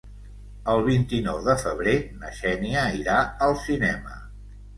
[0.71, 1.93] El vint-i-nou de febrer
[2.23, 3.19] na Xènia irà
[3.49, 4.19] al cinema.